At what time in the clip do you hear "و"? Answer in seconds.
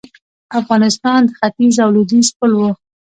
2.57-2.61